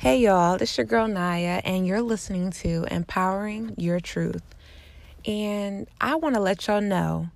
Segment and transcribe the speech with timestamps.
[0.00, 4.42] Hey y'all, it's your girl Naya, and you're listening to Empowering Your Truth.
[5.26, 7.28] And I want to let y'all know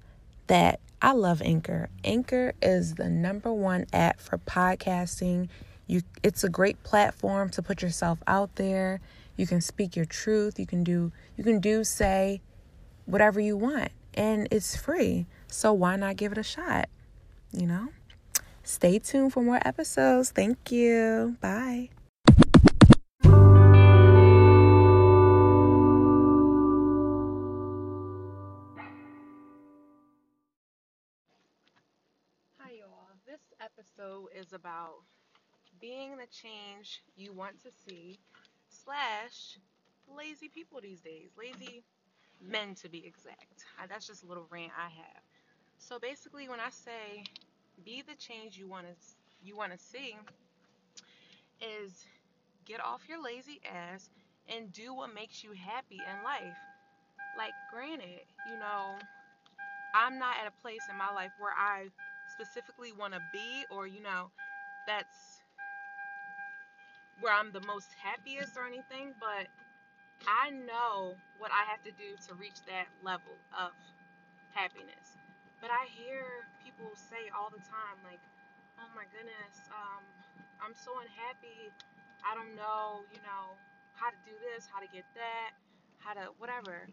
[0.46, 1.90] that I love Anchor.
[2.04, 5.50] Anchor is the number one app for podcasting.
[5.86, 9.02] You it's a great platform to put yourself out there.
[9.36, 10.58] You can speak your truth.
[10.58, 12.40] You can do you can do say
[13.04, 15.26] whatever you want and it's free.
[15.48, 16.88] So why not give it a shot?
[17.52, 17.88] You know?
[18.62, 20.30] Stay tuned for more episodes.
[20.30, 21.36] Thank you.
[21.42, 21.90] Bye.
[33.26, 35.02] This episode is about
[35.80, 38.18] being the change you want to see,
[38.68, 39.58] slash,
[40.08, 41.30] lazy people these days.
[41.38, 41.82] Lazy
[42.40, 43.64] men, to be exact.
[43.88, 45.22] That's just a little rant I have.
[45.78, 47.24] So basically, when I say
[47.84, 48.94] be the change you want to
[49.42, 50.16] you want to see,
[51.60, 52.04] is
[52.66, 54.10] get off your lazy ass
[54.48, 56.58] and do what makes you happy in life.
[57.38, 58.20] Like, granted,
[58.50, 58.96] you know,
[59.94, 61.88] I'm not at a place in my life where I
[62.34, 64.30] specifically want to be, or you know,
[64.86, 65.40] that's
[67.20, 69.46] where I'm the most happiest or anything, but
[70.26, 73.70] I know what I have to do to reach that level of
[74.52, 75.16] happiness.
[75.60, 78.20] But I hear people say all the time, like,
[78.80, 80.02] oh my goodness, um,
[80.60, 81.70] I'm so unhappy.
[82.26, 83.54] I don't know, you know,
[83.94, 85.54] how to do this, how to get that,
[85.98, 86.88] how to whatever.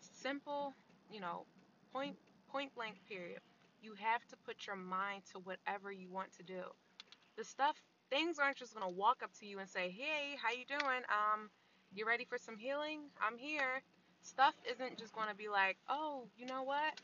[0.00, 0.74] Simple,
[1.12, 1.44] you know,
[1.92, 2.16] point
[2.50, 3.40] point blank period.
[3.82, 6.62] You have to put your mind to whatever you want to do.
[7.36, 7.76] The stuff
[8.10, 11.02] things aren't just gonna walk up to you and say, Hey, how you doing?
[11.08, 11.50] Um,
[11.94, 13.10] you ready for some healing?
[13.20, 13.82] I'm here.
[14.22, 16.94] Stuff isn't just gonna be like, Oh, you know what?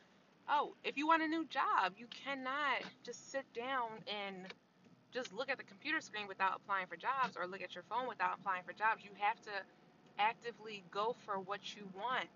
[0.48, 4.48] Oh, if you want a new job, you cannot just sit down and
[5.12, 8.08] just look at the computer screen without applying for jobs or look at your phone
[8.08, 9.04] without applying for jobs.
[9.04, 9.52] You have to
[10.18, 12.28] actively go for what you want.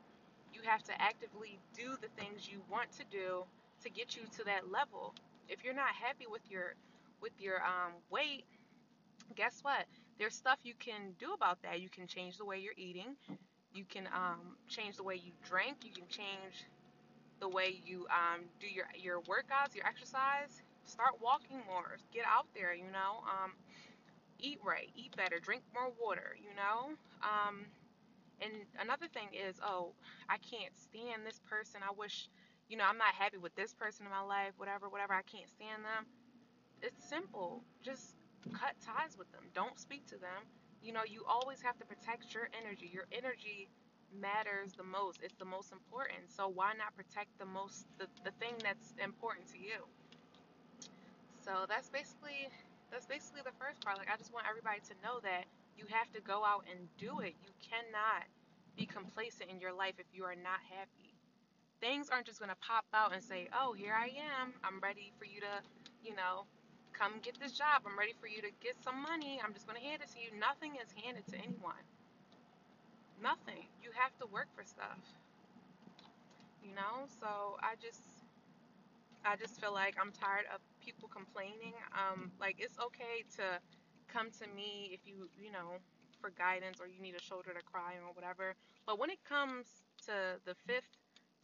[0.53, 3.45] You have to actively do the things you want to do
[3.83, 5.15] to get you to that level.
[5.49, 6.75] If you're not happy with your
[7.21, 8.45] with your um, weight,
[9.37, 9.87] guess what?
[10.19, 11.81] There's stuff you can do about that.
[11.81, 13.17] You can change the way you're eating.
[13.75, 15.79] You can um, change the way you drink.
[15.85, 16.67] You can change
[17.41, 20.63] the way you um, do your your workouts, your exercise.
[20.85, 21.99] Start walking more.
[22.13, 22.75] Get out there.
[22.75, 23.23] You know.
[23.29, 23.53] Um,
[24.39, 24.91] eat right.
[24.97, 25.39] Eat better.
[25.41, 26.37] Drink more water.
[26.39, 26.95] You know.
[27.23, 27.67] Um,
[28.41, 29.95] and another thing is, oh,
[30.29, 31.81] I can't stand this person.
[31.83, 32.29] I wish,
[32.69, 34.53] you know, I'm not happy with this person in my life.
[34.57, 35.15] Whatever, whatever.
[35.15, 36.07] I can't stand them.
[36.83, 37.63] It's simple.
[37.83, 38.15] Just
[38.53, 39.45] cut ties with them.
[39.55, 40.47] Don't speak to them.
[40.83, 42.91] You know, you always have to protect your energy.
[42.93, 43.69] Your energy
[44.15, 45.21] matters the most.
[45.23, 46.31] It's the most important.
[46.31, 49.87] So why not protect the most the, the thing that's important to you?
[51.41, 52.49] So that's basically
[52.91, 53.99] that's basically the first part.
[53.99, 55.45] Like I just want everybody to know that
[55.77, 57.35] you have to go out and do it.
[57.45, 58.25] You cannot
[58.77, 61.08] be complacent in your life if you are not happy.
[61.81, 64.55] Things aren't just gonna pop out and say, "Oh, here I am.
[64.65, 65.63] I'm ready for you to,
[66.03, 66.47] you know,
[66.93, 67.83] come get this job.
[67.87, 69.41] I'm ready for you to get some money.
[69.45, 71.85] I'm just gonna hand it to you." Nothing is handed to anyone.
[73.23, 73.69] Nothing.
[73.83, 74.99] You have to work for stuff.
[76.63, 77.07] You know.
[77.21, 78.03] So I just
[79.25, 81.75] I just feel like I'm tired of people complaining.
[81.93, 83.61] Um, like it's okay to
[84.09, 85.79] come to me if you, you know,
[86.21, 88.55] for guidance or you need a shoulder to cry on or whatever.
[88.87, 89.67] But when it comes
[90.07, 90.89] to the fifth,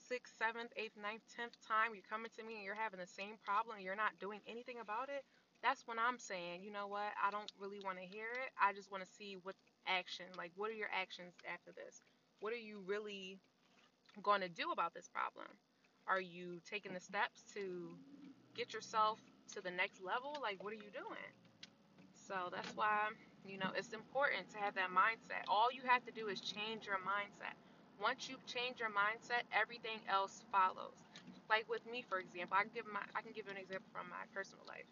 [0.09, 3.37] sixth, seventh, eighth, ninth, tenth time you're coming to me and you're having the same
[3.45, 5.25] problem you're not doing anything about it,
[5.63, 8.51] that's when I'm saying, you know what, I don't really want to hear it.
[8.61, 9.57] I just want to see what
[9.87, 12.03] action, like what are your actions after this?
[12.41, 13.39] What are you really
[14.23, 15.47] going to do about this problem?
[16.07, 17.97] Are you taking the steps to
[18.55, 19.19] get yourself
[19.55, 20.37] to the next level?
[20.43, 21.29] Like, what are you doing?
[22.29, 23.11] So that's why,
[23.47, 25.45] you know, it's important to have that mindset.
[25.49, 27.57] All you have to do is change your mindset.
[28.01, 30.97] Once you change your mindset, everything else follows.
[31.49, 33.89] Like with me, for example, I can give my I can give you an example
[33.93, 34.87] from my personal life.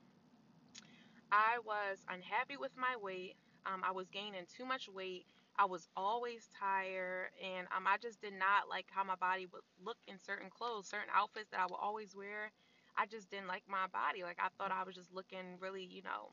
[1.31, 3.37] I was unhappy with my weight.
[3.67, 5.27] Um, I was gaining too much weight.
[5.59, 9.63] I was always tired, and um, I just did not like how my body would
[9.85, 12.51] look in certain clothes, certain outfits that I would always wear.
[12.97, 14.23] I just didn't like my body.
[14.23, 16.33] Like I thought I was just looking really, you know,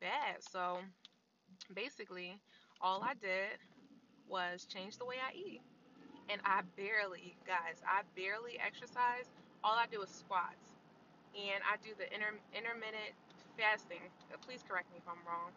[0.00, 0.42] bad.
[0.42, 0.78] So
[1.74, 2.40] basically,
[2.80, 3.58] all I did
[4.28, 5.62] was change the way I eat.
[6.30, 9.30] And I barely, guys, I barely exercise.
[9.64, 10.74] All I do is squats.
[11.36, 13.14] And I do the inter- intermittent
[13.58, 14.02] fasting.
[14.32, 15.52] Uh, Please correct me if I'm wrong.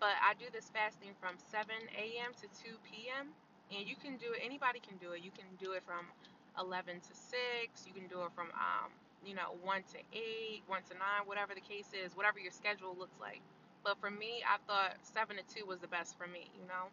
[0.00, 2.32] But I do this fasting from 7 a.m.
[2.42, 3.34] to 2 p.m.
[3.72, 5.22] And you can do it, anybody can do it.
[5.24, 6.06] You can do it from
[6.60, 7.86] 11 to 6.
[7.86, 8.90] You can do it from, um,
[9.24, 12.96] you know, 1 to 8, 1 to 9, whatever the case is, whatever your schedule
[12.98, 13.40] looks like.
[13.84, 16.90] But for me, I thought seven to two was the best for me, you know?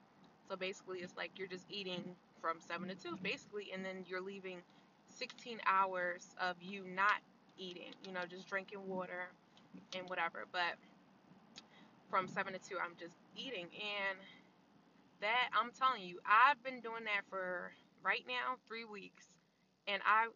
[0.49, 4.21] So basically, it's like you're just eating from seven to two, basically, and then you're
[4.21, 4.59] leaving
[5.07, 7.21] 16 hours of you not
[7.57, 9.29] eating, you know, just drinking water
[9.97, 10.45] and whatever.
[10.51, 10.75] But
[12.09, 13.67] from seven to two, I'm just eating.
[13.73, 14.19] And
[15.21, 17.71] that, I'm telling you, I've been doing that for
[18.03, 19.25] right now three weeks,
[19.87, 20.31] and I've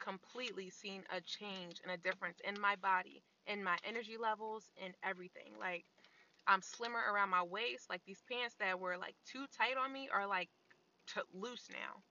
[0.00, 4.94] completely seen a change and a difference in my body, in my energy levels, and
[5.04, 5.52] everything.
[5.60, 5.84] Like
[6.46, 7.88] I'm slimmer around my waist.
[7.90, 10.50] Like these pants that were like too tight on me are like
[11.34, 12.02] loose now.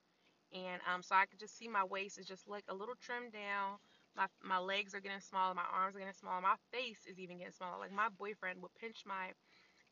[0.58, 3.32] And um, so I could just see my waist is just like a little trimmed
[3.32, 3.78] down.
[4.16, 5.54] My my legs are getting smaller.
[5.54, 6.40] My arms are getting smaller.
[6.42, 7.78] My face is even getting smaller.
[7.80, 9.32] Like my boyfriend would pinch my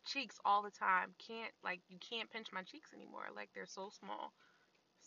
[0.06, 1.14] cheeks all the time.
[1.26, 3.26] Can't like you can't pinch my cheeks anymore.
[3.34, 4.32] Like they're so small.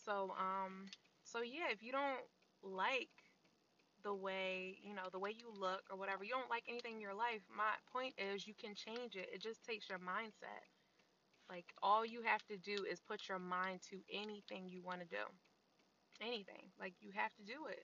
[0.05, 0.87] So um
[1.23, 2.21] so yeah, if you don't
[2.63, 3.09] like
[4.03, 7.01] the way, you know, the way you look or whatever, you don't like anything in
[7.01, 9.29] your life, my point is you can change it.
[9.33, 10.63] It just takes your mindset.
[11.49, 15.07] Like all you have to do is put your mind to anything you want to
[15.07, 15.23] do.
[16.21, 16.71] Anything.
[16.79, 17.83] Like you have to do it.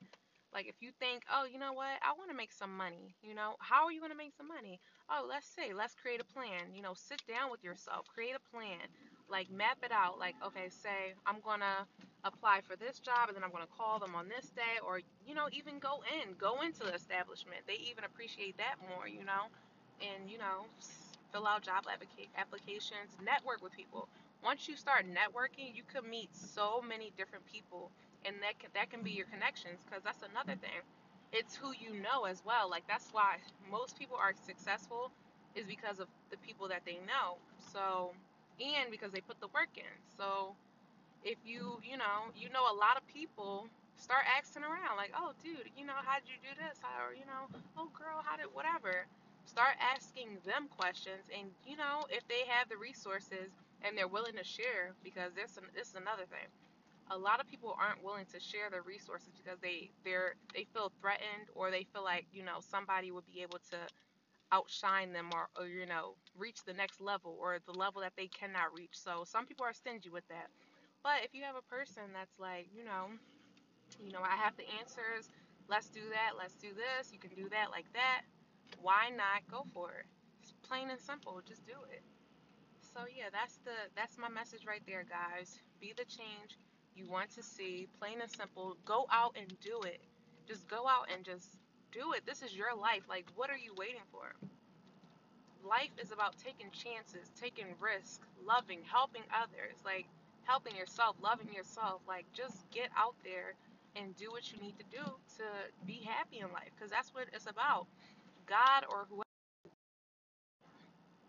[0.53, 3.15] Like if you think, oh, you know what, I want to make some money.
[3.21, 4.79] You know, how are you going to make some money?
[5.09, 6.73] Oh, let's say, let's create a plan.
[6.73, 8.79] You know, sit down with yourself, create a plan,
[9.29, 10.17] like map it out.
[10.19, 11.85] Like, okay, say I'm going to
[12.23, 14.99] apply for this job and then I'm going to call them on this day, or
[15.25, 17.61] you know, even go in, go into the establishment.
[17.67, 19.07] They even appreciate that more.
[19.07, 19.47] You know,
[20.01, 20.65] and you know,
[21.31, 21.85] fill out job
[22.37, 24.07] applications, network with people.
[24.43, 27.91] Once you start networking, you can meet so many different people
[28.25, 30.81] and that can, that can be your connections because that's another thing
[31.31, 33.35] it's who you know as well like that's why
[33.71, 35.11] most people are successful
[35.55, 37.37] is because of the people that they know
[37.71, 38.11] so
[38.59, 39.83] and because they put the work in
[40.17, 40.55] so
[41.23, 43.67] if you you know you know a lot of people
[43.97, 46.79] start asking around like oh dude you know how did you do this?
[46.83, 49.05] Or you know oh girl how did whatever.
[49.45, 53.51] Start asking them questions and you know if they have the resources
[53.83, 56.47] and they're willing to share because this this is another thing.
[57.11, 60.91] A lot of people aren't willing to share their resources because they they're they feel
[61.01, 63.79] threatened or they feel like you know somebody would be able to
[64.51, 68.27] outshine them or, or you know reach the next level or the level that they
[68.27, 68.93] cannot reach.
[68.93, 70.47] So some people are stingy with that
[71.03, 73.07] but if you have a person that's like you know
[73.99, 75.29] you know i have the answers
[75.69, 78.21] let's do that let's do this you can do that like that
[78.81, 80.05] why not go for it
[80.41, 82.01] it's plain and simple just do it
[82.81, 86.57] so yeah that's the that's my message right there guys be the change
[86.99, 88.75] you want to see, plain and simple.
[88.85, 90.01] Go out and do it.
[90.47, 91.55] Just go out and just
[91.93, 92.25] do it.
[92.25, 93.03] This is your life.
[93.07, 94.35] Like, what are you waiting for?
[95.63, 100.07] Life is about taking chances, taking risks, loving, helping others, like
[100.45, 102.01] helping yourself, loving yourself.
[102.07, 103.55] Like, just get out there
[103.95, 105.03] and do what you need to do
[105.37, 105.45] to
[105.85, 107.87] be happy in life because that's what it's about.
[108.47, 109.23] God or whoever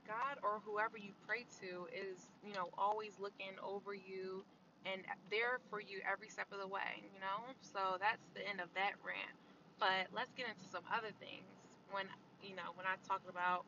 [0.07, 4.45] God or whoever you pray to is, you know, always looking over you
[4.87, 7.53] and there for you every step of the way, you know?
[7.61, 9.37] So that's the end of that rant.
[9.79, 11.47] But let's get into some other things.
[11.93, 12.07] When,
[12.43, 13.65] you know, when I talk about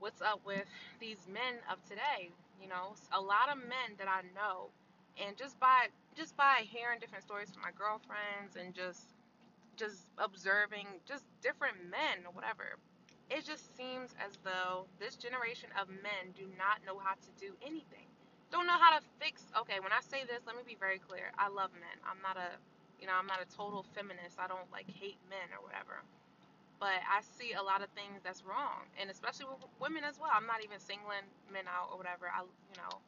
[0.00, 0.66] what's up with
[1.00, 4.70] these men of today, you know, a lot of men that I know
[5.20, 9.14] and just by just by hearing different stories from my girlfriends and just
[9.76, 12.78] just observing just different men or whatever
[13.30, 17.56] it just seems as though this generation of men do not know how to do
[17.64, 18.04] anything.
[18.52, 21.32] Don't know how to fix okay when i say this let me be very clear.
[21.38, 21.96] I love men.
[22.06, 22.58] I'm not a
[23.00, 24.38] you know i'm not a total feminist.
[24.38, 26.02] I don't like hate men or whatever
[26.84, 30.30] but i see a lot of things that's wrong and especially with women as well
[30.36, 33.00] i'm not even singling men out or whatever i you know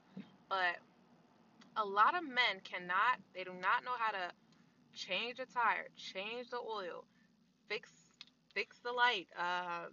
[0.49, 0.81] but
[1.77, 4.33] a lot of men cannot they do not know how to
[4.95, 7.05] change the tire change the oil
[7.69, 7.93] fix
[8.55, 9.93] fix the light uh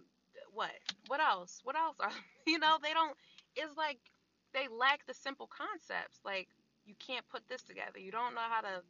[0.54, 0.72] what
[1.08, 3.16] what else what else are you know they don't
[3.56, 3.98] it's like
[4.54, 6.20] they lack the simple concepts.
[6.24, 6.48] Like
[6.86, 7.98] you can't put this together.
[7.98, 8.82] You don't know how to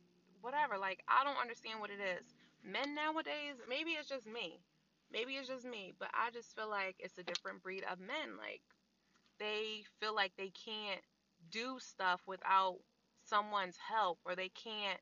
[0.42, 0.78] whatever.
[0.78, 2.26] Like I don't understand what it is.
[2.62, 4.60] Men nowadays, maybe it's just me.
[5.14, 8.36] Maybe it's just me, but I just feel like it's a different breed of men.
[8.38, 8.62] Like
[9.38, 11.02] they feel like they can't
[11.50, 12.78] do stuff without
[13.24, 15.00] someone's help or they can't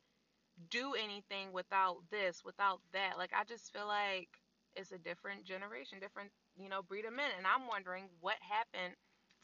[0.71, 3.19] do anything without this, without that.
[3.19, 4.29] Like I just feel like
[4.77, 8.95] it's a different generation, different, you know, breed of men and I'm wondering what happened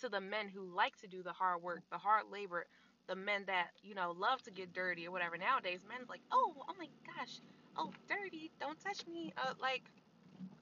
[0.01, 2.67] to the men who like to do the hard work, the hard labor,
[3.09, 5.39] the men that, you know, love to get dirty or whatever.
[5.39, 7.41] Nowadays, men's like, oh, oh my gosh,
[7.77, 9.33] oh, dirty, don't touch me.
[9.39, 9.83] Uh, like,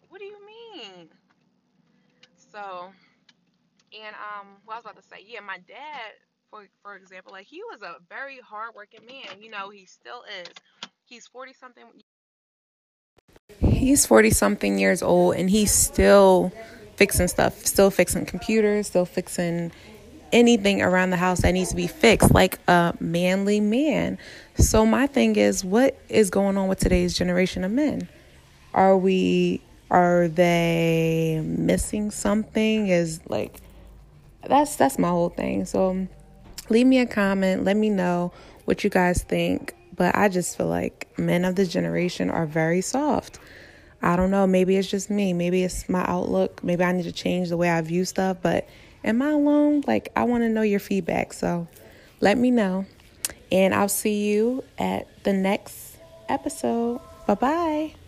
[0.08, 1.08] what do you mean?
[2.36, 2.90] So,
[3.92, 6.12] and um, what I was about to say, yeah, my dad,
[6.50, 9.40] for for example, like he was a very hardworking man.
[9.42, 10.48] You know, he still is.
[11.04, 11.84] He's forty something.
[13.58, 16.52] He's forty something years old, and he's still
[16.96, 19.72] fixing stuff, still fixing computers, still fixing
[20.32, 24.18] anything around the house that needs to be fixed, like a manly man.
[24.56, 28.08] So, my thing is, what is going on with today's generation of men?
[28.74, 32.88] Are we, are they missing something?
[32.88, 33.60] Is like,
[34.46, 35.64] that's that's my whole thing.
[35.64, 36.06] So,
[36.68, 37.64] leave me a comment.
[37.64, 38.32] Let me know
[38.64, 39.74] what you guys think.
[39.94, 43.38] But I just feel like men of this generation are very soft.
[44.02, 44.46] I don't know.
[44.46, 45.32] Maybe it's just me.
[45.32, 46.62] Maybe it's my outlook.
[46.62, 48.38] Maybe I need to change the way I view stuff.
[48.42, 48.68] But
[49.04, 49.82] am I alone?
[49.86, 51.32] Like, I want to know your feedback.
[51.32, 51.66] So
[52.20, 52.84] let me know.
[53.50, 55.96] And I'll see you at the next
[56.28, 57.00] episode.
[57.26, 58.05] Bye bye.